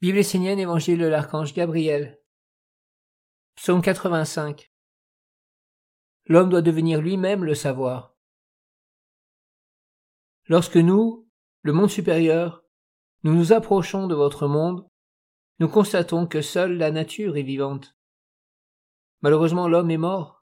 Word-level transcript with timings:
Bible 0.00 0.18
essénienne, 0.18 0.60
Évangile 0.60 1.00
de 1.00 1.06
l'archange 1.06 1.52
Gabriel. 1.54 2.20
Psaume 3.56 3.82
85. 3.82 4.72
L'homme 6.26 6.50
doit 6.50 6.62
devenir 6.62 7.00
lui-même 7.00 7.42
le 7.42 7.56
savoir. 7.56 8.14
Lorsque 10.46 10.76
nous, 10.76 11.28
le 11.62 11.72
monde 11.72 11.90
supérieur, 11.90 12.62
nous 13.24 13.34
nous 13.34 13.52
approchons 13.52 14.06
de 14.06 14.14
votre 14.14 14.46
monde, 14.46 14.88
nous 15.58 15.68
constatons 15.68 16.28
que 16.28 16.42
seule 16.42 16.78
la 16.78 16.92
nature 16.92 17.36
est 17.36 17.42
vivante. 17.42 17.96
Malheureusement 19.22 19.66
l'homme 19.66 19.90
est 19.90 19.96
mort, 19.96 20.44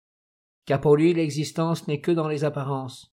car 0.63 0.79
pour 0.79 0.95
lui 0.95 1.13
l'existence 1.13 1.89
n'est 1.89 1.99
que 1.99 2.11
dans 2.11 2.29
les 2.29 2.45
apparences. 2.45 3.13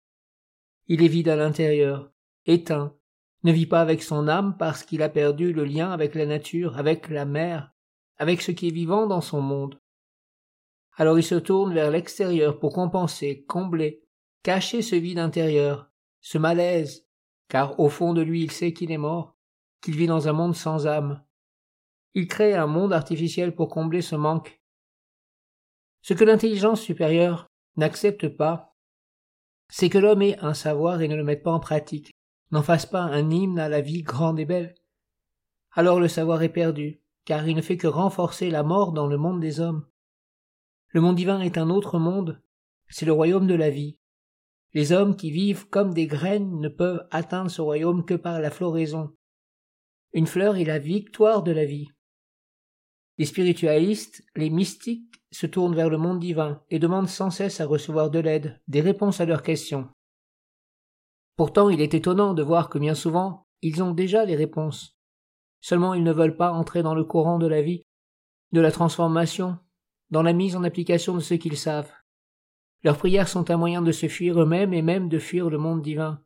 Il 0.88 1.04
est 1.04 1.10
vide 1.10 1.30
à 1.30 1.36
l'intérieur, 1.36 2.12
éteint, 2.48 2.98
ne 3.44 3.52
vit 3.52 3.66
pas 3.66 3.82
avec 3.82 4.02
son 4.02 4.28
âme 4.28 4.56
parce 4.58 4.84
qu'il 4.84 5.04
a 5.04 5.10
perdu 5.10 5.52
le 5.52 5.66
lien 5.66 5.92
avec 5.92 6.16
la 6.16 6.26
nature, 6.26 6.78
avec 6.78 7.10
la 7.10 7.26
mer, 7.26 7.74
avec 8.18 8.42
ce 8.42 8.52
qui 8.52 8.70
est 8.70 8.72
vivant 8.72 9.06
dans 9.06 9.22
son 9.22 9.42
monde. 9.42 9.80
Alors 10.96 11.18
il 11.18 11.24
se 11.24 11.36
tourne 11.36 11.74
vers 11.74 11.92
l'extérieur 11.92 12.60
pour 12.60 12.74
compenser, 12.74 13.44
combler, 13.48 14.04
cacher 14.44 14.82
ce 14.82 14.96
vide 14.96 15.20
intérieur, 15.20 15.92
ce 16.22 16.38
malaise, 16.38 17.08
car 17.50 17.80
au 17.80 17.90
fond 17.90 18.14
de 18.14 18.22
lui 18.22 18.44
il 18.44 18.52
sait 18.52 18.74
qu'il 18.74 18.92
est 18.92 18.98
mort, 18.98 19.36
qu'il 19.82 19.98
vit 19.98 20.08
dans 20.08 20.28
un 20.28 20.34
monde 20.34 20.56
sans 20.56 20.88
âme. 20.88 21.24
Il 22.14 22.28
crée 22.28 22.54
un 22.54 22.68
monde 22.68 22.94
artificiel 22.94 23.56
pour 23.56 23.70
combler 23.70 24.02
ce 24.02 24.16
manque. 24.16 24.62
Ce 26.02 26.14
que 26.14 26.24
l'intelligence 26.24 26.82
supérieure 26.82 27.48
n'accepte 27.76 28.30
pas, 28.30 28.76
c'est 29.70 29.90
que 29.90 29.98
l'homme 29.98 30.22
ait 30.22 30.38
un 30.40 30.54
savoir 30.54 31.02
et 31.02 31.08
ne 31.08 31.16
le 31.16 31.24
mette 31.24 31.44
pas 31.44 31.52
en 31.52 31.60
pratique 31.60 32.13
n'en 32.54 32.62
fasse 32.62 32.86
pas 32.86 33.02
un 33.02 33.32
hymne 33.32 33.58
à 33.58 33.68
la 33.68 33.82
vie 33.82 34.04
grande 34.04 34.40
et 34.40 34.46
belle. 34.46 34.76
Alors 35.72 36.00
le 36.00 36.08
savoir 36.08 36.44
est 36.44 36.50
perdu, 36.50 37.02
car 37.26 37.48
il 37.48 37.56
ne 37.56 37.62
fait 37.62 37.78
que 37.78 37.88
renforcer 37.88 38.52
la 38.52 38.62
mort 38.62 38.92
dans 38.92 39.08
le 39.08 39.18
monde 39.18 39.42
des 39.42 39.60
hommes. 39.60 39.88
Le 40.90 41.02
monde 41.02 41.16
divin 41.16 41.42
est 41.42 41.58
un 41.58 41.72
autre 41.72 41.98
monde, 41.98 42.44
c'est 42.90 43.08
le 43.08 43.12
royaume 43.12 43.48
de 43.48 43.56
la 43.56 43.72
vie. 43.72 43.98
Les 44.74 44.92
hommes 44.92 45.16
qui 45.16 45.32
vivent 45.32 45.68
comme 45.70 45.96
des 45.96 46.06
graines 46.06 46.60
ne 46.60 46.70
peuvent 46.70 47.08
atteindre 47.10 47.50
ce 47.50 47.62
royaume 47.62 48.06
que 48.06 48.14
par 48.14 48.40
la 48.40 48.52
floraison. 48.52 49.12
Une 50.14 50.28
fleur 50.28 50.56
est 50.56 50.64
la 50.64 50.78
victoire 50.78 51.42
de 51.42 51.52
la 51.52 51.66
vie. 51.66 51.90
Les 53.18 53.26
spiritualistes, 53.26 54.24
les 54.36 54.52
mystiques, 54.52 55.24
se 55.32 55.48
tournent 55.48 55.76
vers 55.76 55.90
le 55.90 55.98
monde 55.98 56.20
divin 56.20 56.62
et 56.70 56.78
demandent 56.78 57.10
sans 57.10 57.32
cesse 57.32 57.62
à 57.62 57.66
recevoir 57.66 58.12
de 58.12 58.20
l'aide, 58.20 58.62
des 58.68 58.82
réponses 58.82 59.22
à 59.22 59.26
leurs 59.26 59.42
questions. 59.42 59.90
Pourtant 61.36 61.70
il 61.70 61.82
est 61.82 61.94
étonnant 61.94 62.34
de 62.34 62.44
voir 62.44 62.70
que 62.70 62.78
bien 62.78 62.96
souvent 62.96 63.48
ils 63.62 63.82
ont 63.82 63.92
déjà 63.92 64.26
les 64.26 64.36
réponses. 64.36 64.98
Seulement 65.62 65.94
ils 65.94 66.04
ne 66.04 66.12
veulent 66.12 66.36
pas 66.36 66.52
entrer 66.52 66.84
dans 66.84 66.94
le 66.94 67.06
courant 67.06 67.40
de 67.40 67.48
la 67.48 67.62
vie, 67.62 67.84
de 68.52 68.62
la 68.62 68.72
transformation, 68.72 69.58
dans 70.10 70.22
la 70.22 70.34
mise 70.34 70.56
en 70.56 70.64
application 70.64 71.16
de 71.16 71.22
ce 71.22 71.34
qu'ils 71.34 71.58
savent. 71.58 71.92
Leurs 72.84 72.98
prières 72.98 73.30
sont 73.30 73.50
un 73.50 73.58
moyen 73.58 73.82
de 73.82 73.94
se 73.94 74.08
fuir 74.08 74.40
eux-mêmes 74.42 74.74
et 74.74 74.82
même 74.82 75.08
de 75.08 75.18
fuir 75.18 75.50
le 75.50 75.58
monde 75.58 75.82
divin. 75.82 76.22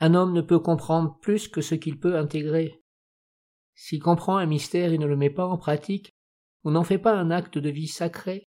Un 0.00 0.14
homme 0.14 0.32
ne 0.32 0.40
peut 0.40 0.58
comprendre 0.58 1.16
plus 1.20 1.48
que 1.48 1.60
ce 1.60 1.76
qu'il 1.76 1.98
peut 1.98 2.18
intégrer. 2.18 2.82
S'il 3.74 4.02
comprend 4.02 4.36
un 4.36 4.46
mystère 4.46 4.92
et 4.92 4.98
ne 4.98 5.06
le 5.06 5.16
met 5.16 5.30
pas 5.30 5.46
en 5.46 5.56
pratique, 5.56 6.16
ou 6.64 6.70
n'en 6.72 6.82
fait 6.82 6.98
pas 6.98 7.14
un 7.14 7.30
acte 7.30 7.56
de 7.56 7.70
vie 7.70 7.86
sacré, 7.86 8.48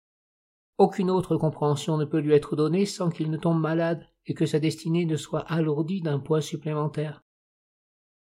aucune 0.78 1.10
autre 1.10 1.36
compréhension 1.36 1.98
ne 1.98 2.06
peut 2.06 2.20
lui 2.20 2.34
être 2.34 2.56
donnée 2.56 2.86
sans 2.86 3.10
qu'il 3.10 3.30
ne 3.30 3.38
tombe 3.38 3.60
malade 3.60 4.08
et 4.28 4.34
que 4.34 4.46
sa 4.46 4.60
destinée 4.60 5.06
ne 5.06 5.16
soit 5.16 5.42
alourdie 5.52 6.02
d'un 6.02 6.20
poids 6.20 6.42
supplémentaire. 6.42 7.24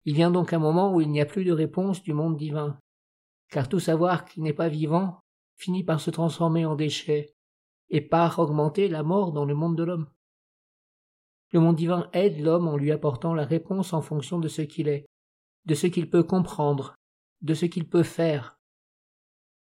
Il 0.06 0.14
vient 0.14 0.32
donc 0.32 0.54
un 0.54 0.60
moment 0.60 0.94
où 0.94 1.02
il 1.02 1.10
n'y 1.10 1.22
a 1.22 1.26
plus 1.26 1.46
de 1.46 1.54
réponse 1.54 2.04
du 2.04 2.14
monde 2.14 2.38
divin, 2.38 2.78
car 3.50 3.70
tout 3.70 3.80
savoir 3.80 4.26
qui 4.26 4.42
n'est 4.42 4.54
pas 4.54 4.70
vivant 4.70 5.20
finit 5.56 5.84
par 5.84 6.02
se 6.02 6.12
transformer 6.12 6.66
en 6.66 6.76
déchet, 6.76 7.34
et 7.90 8.02
par 8.02 8.40
augmenter 8.40 8.88
la 8.88 9.04
mort 9.04 9.32
dans 9.32 9.46
le 9.46 9.56
monde 9.56 9.78
de 9.78 9.84
l'homme. 9.84 10.10
Le 11.52 11.60
monde 11.60 11.76
divin 11.76 12.10
aide 12.14 12.40
l'homme 12.40 12.68
en 12.68 12.76
lui 12.76 12.92
apportant 12.92 13.34
la 13.34 13.46
réponse 13.46 13.94
en 13.94 14.02
fonction 14.02 14.40
de 14.40 14.48
ce 14.48 14.64
qu'il 14.64 14.88
est, 14.88 15.06
de 15.66 15.76
ce 15.76 15.88
qu'il 15.88 16.10
peut 16.10 16.24
comprendre, 16.24 16.96
de 17.42 17.54
ce 17.54 17.66
qu'il 17.66 17.88
peut 17.88 18.04
faire, 18.04 18.60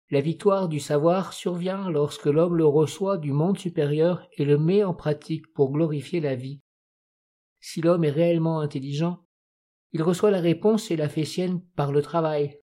la 0.10 0.22
victoire 0.22 0.70
du 0.70 0.80
savoir 0.80 1.34
survient 1.34 1.90
lorsque 1.90 2.26
l'homme 2.26 2.56
le 2.56 2.66
reçoit 2.66 3.18
du 3.18 3.34
monde 3.34 3.58
supérieur 3.58 4.28
et 4.38 4.46
le 4.46 4.58
met 4.58 4.84
en 4.84 4.94
pratique 4.94 5.52
pour 5.54 5.72
glorifier 5.72 6.22
la 6.22 6.36
vie. 6.36 6.62
Si 7.60 7.82
l'homme 7.82 8.06
est 8.06 8.12
réellement 8.12 8.62
intelligent, 8.62 9.26
il 9.92 10.02
reçoit 10.04 10.32
la 10.32 10.40
réponse 10.40 10.92
et 10.92 10.96
la 10.96 11.10
fait 11.10 11.26
sienne 11.26 11.62
par 11.76 11.92
le 11.92 12.02
travail, 12.02 12.60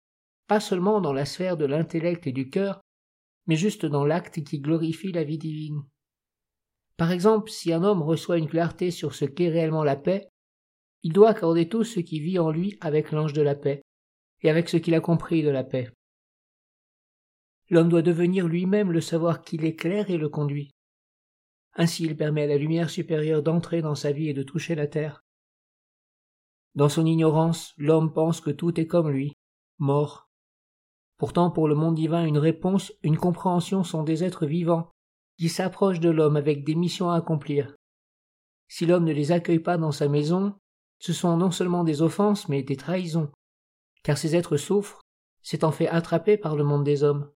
pas 0.47 0.61
seulement 0.61 1.01
dans 1.01 1.13
la 1.13 1.27
sphère 1.27 1.57
de 1.57 1.67
l'intellect 1.67 2.27
et 2.27 2.33
du 2.33 2.49
cœur, 2.49 2.81
mais 3.47 3.57
juste 3.57 3.85
dans 3.85 4.05
l'acte 4.05 4.43
qui 4.43 4.61
glorifie 4.61 5.13
la 5.13 5.25
vie 5.25 5.39
divine. 5.39 5.83
Par 6.97 7.11
exemple, 7.11 7.51
si 7.51 7.73
un 7.73 7.83
homme 7.83 8.03
reçoit 8.03 8.39
une 8.39 8.49
clarté 8.49 8.91
sur 8.91 9.15
ce 9.15 9.25
qu'est 9.25 9.49
réellement 9.49 9.85
la 9.85 9.97
paix, 9.97 10.29
il 11.03 11.13
doit 11.13 11.31
accorder 11.31 11.69
tout 11.69 11.85
ce 11.85 12.01
qui 12.01 12.21
vit 12.21 12.39
en 12.39 12.51
lui 12.51 12.79
avec 12.81 13.11
l'ange 13.13 13.35
de 13.35 13.43
la 13.43 13.55
paix, 13.55 13.83
et 14.43 14.51
avec 14.51 14.69
ce 14.69 14.77
qu'il 14.77 14.95
a 14.95 15.01
compris 15.01 15.43
de 15.43 15.51
la 15.51 15.65
paix. 15.65 15.91
L'homme 17.75 17.89
doit 17.89 18.03
devenir 18.03 18.47
lui-même 18.47 18.93
le 18.93 19.01
savoir 19.01 19.43
qui 19.43 19.57
l'éclaire 19.57 20.09
et 20.09 20.17
le 20.17 20.29
conduit. 20.29 20.71
Ainsi 21.75 22.05
il 22.05 22.17
permet 22.17 22.45
à 22.45 22.47
la 22.47 22.57
lumière 22.57 22.89
supérieure 22.89 23.43
d'entrer 23.43 23.83
dans 23.83 23.97
sa 23.97 24.13
vie 24.13 24.29
et 24.29 24.33
de 24.33 24.45
toucher 24.45 24.77
la 24.77 24.87
terre. 24.87 25.25
Dans 26.77 26.89
son 26.89 27.05
ignorance, 27.05 27.75
l'homme 27.77 28.13
pense 28.13 28.41
que 28.41 28.51
tout 28.51 28.79
est 28.79 28.87
comme 28.87 29.11
lui, 29.11 29.33
mort. 29.81 30.29
Pourtant 31.17 31.51
pour 31.51 31.67
le 31.67 31.75
monde 31.75 31.97
divin 31.97 32.25
une 32.25 32.39
réponse, 32.39 32.93
une 33.03 33.17
compréhension 33.17 33.83
sont 33.83 34.05
des 34.05 34.23
êtres 34.23 34.47
vivants, 34.47 34.93
qui 35.37 35.49
s'approchent 35.49 35.99
de 35.99 36.11
l'homme 36.11 36.37
avec 36.37 36.63
des 36.63 36.77
missions 36.77 37.11
à 37.11 37.17
accomplir. 37.17 37.75
Si 38.69 38.87
l'homme 38.87 39.05
ne 39.05 39.13
les 39.13 39.33
accueille 39.33 39.59
pas 39.59 39.79
dans 39.79 39.91
sa 39.91 40.07
maison, 40.07 40.55
ce 41.01 41.13
sont 41.13 41.37
non 41.37 41.51
seulement 41.51 41.83
des 41.83 42.03
offenses, 42.03 42.49
mais 42.49 42.63
des 42.63 42.77
trahisons, 42.77 43.33
car 44.05 44.17
ces 44.17 44.37
êtres 44.37 44.59
souffrent, 44.59 45.01
s'étant 45.43 45.73
fait 45.73 45.89
attraper 45.89 46.37
par 46.37 46.55
le 46.55 46.63
monde 46.63 46.85
des 46.85 47.03
hommes. 47.03 47.34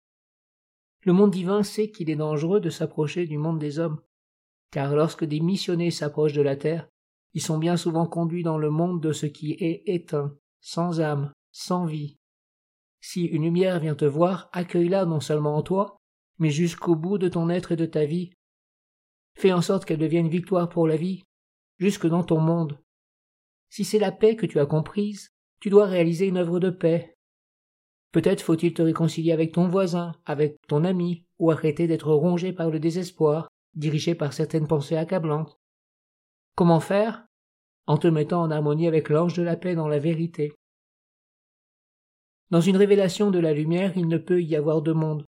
Le 1.02 1.14
monde 1.14 1.32
divin 1.32 1.64
sait 1.64 1.90
qu'il 1.90 2.10
est 2.10 2.16
dangereux 2.16 2.60
de 2.60 2.70
s'approcher 2.70 3.26
du 3.28 3.38
monde 3.38 3.60
des 3.60 3.80
hommes, 3.80 4.02
car 4.72 4.96
lorsque 4.96 5.26
des 5.26 5.40
missionnés 5.40 5.92
s'approchent 5.92 6.34
de 6.34 6.42
la 6.42 6.56
terre, 6.56 6.90
ils 7.34 7.42
sont 7.42 7.58
bien 7.58 7.78
souvent 7.78 8.08
conduits 8.08 8.44
dans 8.44 8.58
le 8.58 8.70
monde 8.70 9.02
de 9.02 9.12
ce 9.12 9.26
qui 9.26 9.54
est 9.54 9.84
éteint, 9.86 10.36
sans 10.60 11.02
âme, 11.02 11.32
sans 11.52 11.86
vie. 11.86 12.18
Si 13.00 13.26
une 13.26 13.44
lumière 13.44 13.80
vient 13.80 13.96
te 13.96 14.06
voir, 14.06 14.50
accueille-la 14.54 15.06
non 15.06 15.20
seulement 15.20 15.56
en 15.56 15.62
toi, 15.62 15.98
mais 16.40 16.50
jusqu'au 16.50 16.96
bout 16.96 17.18
de 17.18 17.30
ton 17.30 17.50
être 17.50 17.72
et 17.72 17.76
de 17.76 17.86
ta 17.86 18.06
vie. 18.06 18.32
Fais 19.36 19.54
en 19.54 19.62
sorte 19.62 19.86
qu'elle 19.86 20.00
devienne 20.00 20.30
victoire 20.30 20.68
pour 20.68 20.88
la 20.88 20.98
vie, 20.98 21.24
jusque 21.78 22.08
dans 22.08 22.24
ton 22.24 22.40
monde. 22.40 22.80
Si 23.70 23.84
c'est 23.84 24.00
la 24.00 24.12
paix 24.12 24.36
que 24.36 24.46
tu 24.46 24.60
as 24.60 24.66
comprise, 24.66 25.30
tu 25.60 25.70
dois 25.70 25.86
réaliser 25.86 26.28
une 26.28 26.38
œuvre 26.38 26.60
de 26.60 26.70
paix, 26.70 27.17
Peut-être 28.18 28.42
faut-il 28.42 28.74
te 28.74 28.82
réconcilier 28.82 29.32
avec 29.32 29.52
ton 29.52 29.68
voisin, 29.68 30.16
avec 30.26 30.58
ton 30.68 30.86
ami, 30.86 31.24
ou 31.38 31.52
arrêter 31.52 31.86
d'être 31.86 32.12
rongé 32.12 32.52
par 32.52 32.72
le 32.72 32.80
désespoir, 32.80 33.48
dirigé 33.76 34.16
par 34.16 34.34
certaines 34.34 34.66
pensées 34.66 34.98
accablantes. 34.98 35.60
Comment 36.56 36.80
faire? 36.80 37.28
En 37.86 38.00
te 38.00 38.08
mettant 38.08 38.42
en 38.42 38.50
harmonie 38.50 38.88
avec 38.88 39.10
l'ange 39.10 39.36
de 39.36 39.44
la 39.44 39.56
paix 39.56 39.76
dans 39.76 39.88
la 39.88 40.00
vérité. 40.00 40.52
Dans 42.50 42.60
une 42.60 42.76
révélation 42.76 43.30
de 43.30 43.38
la 43.38 43.54
lumière, 43.54 43.96
il 43.96 44.08
ne 44.08 44.18
peut 44.18 44.42
y 44.42 44.56
avoir 44.56 44.82
de 44.82 44.94
monde. 44.94 45.24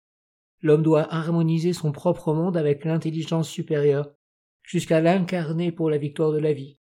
L'homme 0.62 0.82
doit 0.82 1.12
harmoniser 1.12 1.74
son 1.74 1.92
propre 1.92 2.32
monde 2.32 2.56
avec 2.56 2.86
l'intelligence 2.86 3.50
supérieure, 3.50 4.14
jusqu'à 4.62 5.02
l'incarner 5.02 5.72
pour 5.72 5.90
la 5.90 5.98
victoire 5.98 6.32
de 6.32 6.38
la 6.38 6.54
vie. 6.54 6.78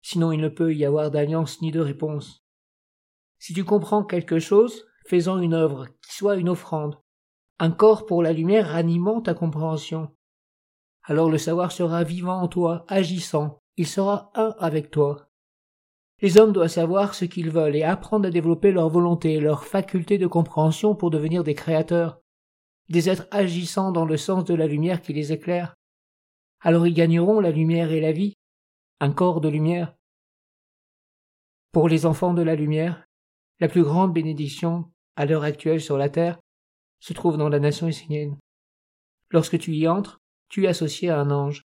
Sinon 0.00 0.32
il 0.32 0.40
ne 0.40 0.48
peut 0.48 0.74
y 0.74 0.86
avoir 0.86 1.10
d'alliance 1.10 1.60
ni 1.60 1.72
de 1.72 1.80
réponse. 1.80 2.42
Si 3.38 3.52
tu 3.52 3.64
comprends 3.64 4.02
quelque 4.02 4.38
chose, 4.38 4.86
faisant 5.06 5.38
une 5.38 5.54
œuvre 5.54 5.86
qui 6.02 6.14
soit 6.14 6.36
une 6.36 6.48
offrande, 6.48 6.98
un 7.58 7.70
corps 7.70 8.06
pour 8.06 8.22
la 8.22 8.32
lumière 8.32 8.74
animant 8.74 9.20
ta 9.20 9.34
compréhension. 9.34 10.10
Alors 11.04 11.30
le 11.30 11.38
savoir 11.38 11.72
sera 11.72 12.04
vivant 12.04 12.40
en 12.40 12.48
toi, 12.48 12.84
agissant, 12.88 13.60
il 13.76 13.86
sera 13.86 14.30
un 14.34 14.54
avec 14.58 14.90
toi. 14.90 15.28
Les 16.20 16.38
hommes 16.38 16.52
doivent 16.52 16.68
savoir 16.68 17.14
ce 17.14 17.24
qu'ils 17.24 17.50
veulent 17.50 17.74
et 17.74 17.82
apprendre 17.82 18.28
à 18.28 18.30
développer 18.30 18.70
leur 18.70 18.88
volonté, 18.88 19.40
leur 19.40 19.64
faculté 19.64 20.18
de 20.18 20.28
compréhension 20.28 20.94
pour 20.94 21.10
devenir 21.10 21.42
des 21.42 21.54
créateurs, 21.54 22.20
des 22.88 23.08
êtres 23.08 23.26
agissant 23.32 23.90
dans 23.90 24.04
le 24.04 24.16
sens 24.16 24.44
de 24.44 24.54
la 24.54 24.68
lumière 24.68 25.02
qui 25.02 25.12
les 25.12 25.32
éclaire. 25.32 25.74
Alors 26.60 26.86
ils 26.86 26.94
gagneront 26.94 27.40
la 27.40 27.50
lumière 27.50 27.90
et 27.90 28.00
la 28.00 28.12
vie, 28.12 28.34
un 29.00 29.10
corps 29.10 29.40
de 29.40 29.48
lumière. 29.48 29.96
Pour 31.72 31.88
les 31.88 32.06
enfants 32.06 32.34
de 32.34 32.42
la 32.42 32.54
lumière, 32.54 33.04
la 33.58 33.66
plus 33.66 33.82
grande 33.82 34.12
bénédiction, 34.12 34.91
à 35.16 35.26
l'heure 35.26 35.44
actuelle 35.44 35.80
sur 35.80 35.98
la 35.98 36.08
terre, 36.08 36.40
se 37.00 37.12
trouve 37.12 37.36
dans 37.36 37.48
la 37.48 37.60
nation 37.60 37.88
essénienne. 37.88 38.38
Lorsque 39.30 39.58
tu 39.58 39.74
y 39.74 39.88
entres, 39.88 40.20
tu 40.48 40.64
es 40.64 40.68
associé 40.68 41.08
à 41.10 41.18
un 41.18 41.30
ange. 41.30 41.62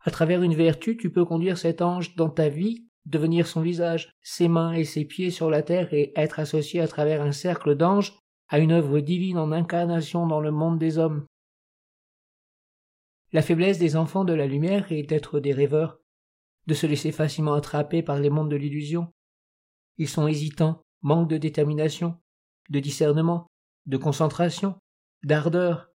À 0.00 0.10
travers 0.10 0.42
une 0.42 0.54
vertu, 0.54 0.96
tu 0.96 1.10
peux 1.10 1.24
conduire 1.24 1.58
cet 1.58 1.82
ange 1.82 2.14
dans 2.14 2.30
ta 2.30 2.48
vie 2.48 2.86
devenir 3.06 3.46
son 3.46 3.60
visage, 3.60 4.12
ses 4.22 4.48
mains 4.48 4.72
et 4.72 4.84
ses 4.84 5.04
pieds 5.04 5.30
sur 5.30 5.50
la 5.50 5.62
terre 5.62 5.92
et 5.92 6.12
être 6.16 6.38
associé 6.38 6.80
à 6.80 6.88
travers 6.88 7.22
un 7.22 7.32
cercle 7.32 7.74
d'anges 7.74 8.18
à 8.48 8.58
une 8.58 8.72
œuvre 8.72 9.00
divine 9.00 9.38
en 9.38 9.52
incarnation 9.52 10.26
dans 10.26 10.40
le 10.40 10.50
monde 10.50 10.78
des 10.78 10.98
hommes. 10.98 11.26
La 13.32 13.42
faiblesse 13.42 13.78
des 13.78 13.96
enfants 13.96 14.24
de 14.24 14.32
la 14.32 14.46
lumière 14.46 14.90
est 14.92 15.02
d'être 15.02 15.40
des 15.40 15.52
rêveurs, 15.52 15.98
de 16.66 16.74
se 16.74 16.86
laisser 16.86 17.10
facilement 17.10 17.54
attraper 17.54 18.02
par 18.02 18.20
les 18.20 18.30
mondes 18.30 18.50
de 18.50 18.56
l'illusion. 18.56 19.12
Ils 19.98 20.08
sont 20.08 20.28
hésitants, 20.28 20.82
manquent 21.02 21.28
de 21.28 21.36
détermination, 21.36 22.16
de 22.70 22.80
discernement, 22.80 23.46
de 23.86 23.96
concentration, 23.96 24.76
d'ardeur. 25.22 25.90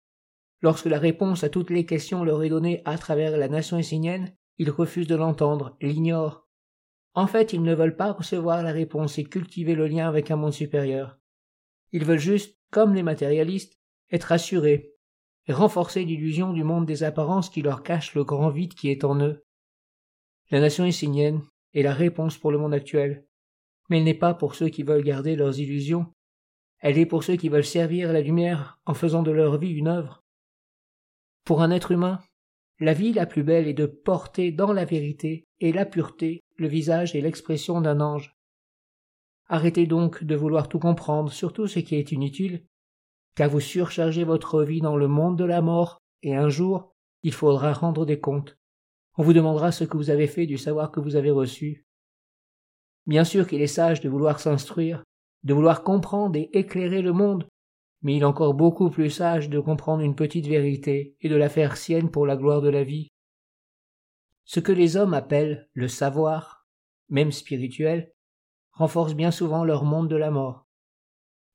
Lorsque 0.61 0.87
la 0.87 0.99
réponse 0.99 1.45
à 1.45 1.49
toutes 1.49 1.71
les 1.71 1.87
questions 1.87 2.25
leur 2.25 2.43
est 2.43 2.49
donnée 2.49 2.83
à 2.85 2.99
travers 2.99 3.37
la 3.37 3.49
nation 3.49 3.79
essénienne, 3.79 4.35
ils 4.59 4.71
refusent 4.71 5.07
de 5.07 5.15
l'entendre, 5.15 5.77
l'ignorent. 5.81 6.47
En 7.15 7.27
fait, 7.27 7.53
ils 7.53 7.63
ne 7.63 7.75
veulent 7.75 7.97
pas 7.97 8.13
recevoir 8.13 8.63
la 8.63 8.73
réponse 8.73 9.19
et 9.19 9.25
cultiver 9.25 9.75
le 9.75 9.87
lien 9.87 10.09
avec 10.09 10.31
un 10.31 10.37
monde 10.37 10.53
supérieur. 10.53 11.19
Ils 11.93 12.05
veulent 12.05 12.19
juste, 12.19 12.59
comme 12.71 12.95
les 12.95 13.03
matérialistes, 13.03 13.79
être 14.11 14.33
assurés 14.33 14.95
et 15.47 15.53
renforcer 15.53 16.05
l'illusion 16.05 16.53
du 16.53 16.65
monde 16.65 16.87
des 16.87 17.03
apparences 17.03 17.49
qui 17.51 17.63
leur 17.63 17.83
cache 17.83 18.15
le 18.15 18.25
grand 18.25 18.51
vide 18.51 18.75
qui 18.75 18.91
est 18.91 19.05
en 19.05 19.19
eux. 19.21 19.45
La 20.51 20.61
nation 20.61 20.85
essénienne 20.85 21.43
est 21.75 21.83
la 21.83 21.95
réponse 21.95 22.37
pour 22.37 22.53
le 22.53 22.59
monde 22.59 22.75
actuel, 22.75 23.27
mais 23.89 23.99
elle 23.99 24.05
n'est 24.05 24.15
pas 24.15 24.35
pour 24.35 24.55
ceux 24.55 24.69
qui 24.69 24.83
veulent 24.83 25.05
garder 25.05 25.37
leurs 25.37 25.59
illusions, 25.59 26.13
elle 26.81 26.99
est 26.99 27.07
pour 27.07 27.25
ceux 27.25 27.37
qui 27.37 27.49
veulent 27.49 27.65
servir 27.65 28.13
la 28.13 28.21
lumière 28.21 28.81
en 28.87 28.95
faisant 28.95 29.23
de 29.23 29.31
leur 29.31 29.59
vie 29.59 29.73
une 29.73 29.89
œuvre. 29.89 30.23
Pour 31.45 31.63
un 31.63 31.71
être 31.71 31.93
humain, 31.93 32.21
la 32.81 32.95
vie 32.95 33.13
la 33.13 33.27
plus 33.27 33.43
belle 33.43 33.67
est 33.67 33.75
de 33.75 33.87
porter 33.87 34.53
dans 34.53 34.73
la 34.73 34.85
vérité 34.85 35.47
et 35.61 35.73
la 35.73 35.85
pureté 35.85 36.43
le 36.57 36.69
visage 36.69 37.15
et 37.15 37.21
l'expression 37.21 37.81
d'un 37.81 38.01
ange. 38.01 38.37
Arrêtez 39.47 39.87
donc 39.87 40.25
de 40.25 40.37
vouloir 40.37 40.69
tout 40.69 40.79
comprendre, 40.79 41.33
surtout 41.33 41.67
ce 41.67 41.79
qui 41.79 41.95
est 41.95 42.13
inutile, 42.13 42.65
car 43.35 43.49
vous 43.49 43.61
surchargez 43.61 44.25
votre 44.25 44.63
vie 44.63 44.81
dans 44.81 44.97
le 44.97 45.09
monde 45.09 45.39
de 45.39 45.45
la 45.45 45.63
mort, 45.63 46.03
et 46.23 46.35
un 46.35 46.49
jour, 46.49 46.93
il 47.23 47.33
faudra 47.33 47.73
rendre 47.73 48.05
des 48.05 48.21
comptes. 48.21 48.59
On 49.17 49.23
vous 49.23 49.33
demandera 49.33 49.73
ce 49.73 49.85
que 49.85 49.97
vous 49.97 50.11
avez 50.11 50.27
fait 50.27 50.47
du 50.47 50.59
savoir 50.59 50.91
que 50.91 51.01
vous 51.01 51.17
avez 51.17 51.31
reçu. 51.31 51.87
Bien 53.07 53.25
sûr 53.25 53.47
qu'il 53.47 53.63
est 53.63 53.69
sage 53.69 54.01
de 54.01 54.09
vouloir 54.09 54.39
s'instruire, 54.41 55.03
de 55.45 55.55
vouloir 55.55 55.83
comprendre 55.83 56.37
et 56.37 56.51
éclairer 56.53 57.03
le 57.03 57.13
monde, 57.13 57.49
mais 58.03 58.17
il 58.17 58.23
est 58.23 58.27
encore 58.27 58.55
beaucoup 58.55 58.91
plus 58.91 59.11
sage 59.11 59.49
de 59.49 59.61
comprendre 59.61 60.03
une 60.03 60.15
petite 60.15 60.47
vérité 60.47 61.17
et 61.21 61.29
de 61.29 61.37
la 61.37 61.49
faire 61.49 61.77
sienne 61.77 62.11
pour 62.11 62.27
la 62.27 62.37
gloire 62.37 62.63
de 62.63 62.69
la 62.69 62.85
vie. 62.85 63.09
Ce 64.45 64.61
que 64.61 64.73
les 64.73 64.97
hommes 64.97 65.15
appellent 65.15 65.69
le 65.73 65.89
savoir, 65.89 66.67
même 67.09 67.33
spirituel, 67.33 68.13
renforce 68.73 69.15
bien 69.15 69.31
souvent 69.31 69.65
leur 69.65 69.85
monde 69.85 70.09
de 70.09 70.17
la 70.17 70.31
mort. 70.31 70.67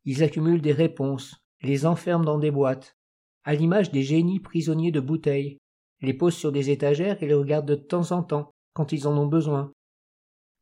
Ils 0.05 0.23
accumulent 0.23 0.61
des 0.61 0.73
réponses, 0.73 1.37
les 1.61 1.85
enferment 1.85 2.25
dans 2.25 2.39
des 2.39 2.51
boîtes, 2.51 2.97
à 3.45 3.55
l'image 3.55 3.91
des 3.91 4.03
génies 4.03 4.39
prisonniers 4.39 4.91
de 4.91 4.99
bouteilles, 4.99 5.59
les 6.01 6.13
posent 6.13 6.35
sur 6.35 6.51
des 6.51 6.69
étagères 6.69 7.21
et 7.23 7.27
les 7.27 7.33
regardent 7.33 7.67
de 7.67 7.75
temps 7.75 8.11
en 8.11 8.23
temps 8.23 8.53
quand 8.73 8.91
ils 8.91 9.07
en 9.07 9.17
ont 9.17 9.27
besoin. 9.27 9.71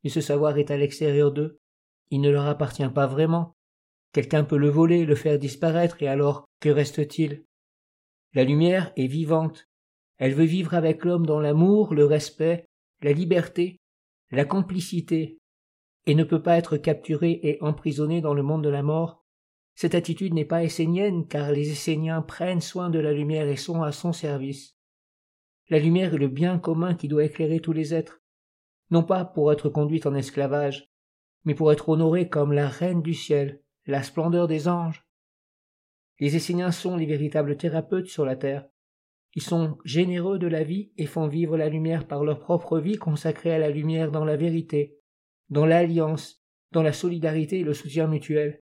Mais 0.04 0.10
ce 0.10 0.20
savoir 0.20 0.56
est 0.58 0.70
à 0.70 0.76
l'extérieur 0.76 1.32
d'eux, 1.32 1.58
il 2.12 2.20
ne 2.20 2.30
leur 2.30 2.46
appartient 2.46 2.88
pas 2.90 3.06
vraiment. 3.06 3.56
Quelqu'un 4.12 4.44
peut 4.44 4.58
le 4.58 4.68
voler, 4.68 5.06
le 5.06 5.14
faire 5.14 5.38
disparaître, 5.38 6.02
et 6.02 6.08
alors 6.08 6.44
que 6.60 6.68
reste-t-il? 6.68 7.44
La 8.34 8.44
lumière 8.44 8.92
est 8.96 9.06
vivante. 9.06 9.66
Elle 10.18 10.34
veut 10.34 10.44
vivre 10.44 10.74
avec 10.74 11.06
l'homme 11.06 11.24
dans 11.24 11.40
l'amour, 11.40 11.94
le 11.94 12.04
respect, 12.04 12.66
la 13.00 13.12
liberté, 13.12 13.78
la 14.30 14.44
complicité, 14.44 15.38
et 16.06 16.14
ne 16.14 16.22
peut 16.22 16.42
pas 16.42 16.58
être 16.58 16.76
capturée 16.76 17.40
et 17.42 17.56
emprisonnée 17.62 18.20
dans 18.20 18.34
le 18.34 18.42
monde 18.42 18.62
de 18.62 18.68
la 18.68 18.82
mort. 18.82 19.24
Cette 19.74 19.94
attitude 19.94 20.34
n'est 20.34 20.44
pas 20.44 20.62
essénienne, 20.62 21.26
car 21.26 21.50
les 21.50 21.70
Esséniens 21.70 22.20
prennent 22.20 22.60
soin 22.60 22.90
de 22.90 22.98
la 22.98 23.14
lumière 23.14 23.48
et 23.48 23.56
sont 23.56 23.82
à 23.82 23.90
son 23.90 24.12
service. 24.12 24.76
La 25.70 25.78
lumière 25.78 26.12
est 26.12 26.18
le 26.18 26.28
bien 26.28 26.58
commun 26.58 26.94
qui 26.94 27.08
doit 27.08 27.24
éclairer 27.24 27.60
tous 27.60 27.72
les 27.72 27.94
êtres, 27.94 28.20
non 28.90 29.02
pas 29.02 29.24
pour 29.24 29.50
être 29.50 29.70
conduite 29.70 30.04
en 30.04 30.14
esclavage, 30.14 30.91
mais 31.44 31.54
pour 31.54 31.72
être 31.72 31.88
honorée 31.88 32.28
comme 32.28 32.52
la 32.52 32.68
reine 32.68 33.02
du 33.02 33.14
ciel, 33.14 33.60
la 33.86 34.02
splendeur 34.02 34.46
des 34.48 34.68
anges. 34.68 35.06
Les 36.20 36.36
Esséniens 36.36 36.70
sont 36.70 36.96
les 36.96 37.06
véritables 37.06 37.56
thérapeutes 37.56 38.06
sur 38.06 38.24
la 38.24 38.36
terre. 38.36 38.68
Ils 39.34 39.42
sont 39.42 39.78
généreux 39.84 40.38
de 40.38 40.46
la 40.46 40.62
vie 40.62 40.92
et 40.98 41.06
font 41.06 41.26
vivre 41.26 41.56
la 41.56 41.68
lumière 41.68 42.06
par 42.06 42.22
leur 42.22 42.38
propre 42.38 42.78
vie 42.78 42.96
consacrée 42.96 43.52
à 43.52 43.58
la 43.58 43.70
lumière 43.70 44.10
dans 44.10 44.24
la 44.24 44.36
vérité, 44.36 44.98
dans 45.48 45.66
l'alliance, 45.66 46.44
dans 46.70 46.82
la 46.82 46.92
solidarité 46.92 47.60
et 47.60 47.64
le 47.64 47.74
soutien 47.74 48.06
mutuel. 48.06 48.60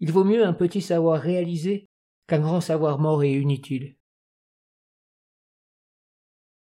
Il 0.00 0.12
vaut 0.12 0.24
mieux 0.24 0.44
un 0.44 0.52
petit 0.52 0.82
savoir 0.82 1.20
réalisé 1.20 1.88
qu'un 2.26 2.40
grand 2.40 2.60
savoir 2.60 2.98
mort 2.98 3.22
et 3.24 3.32
inutile. 3.32 3.96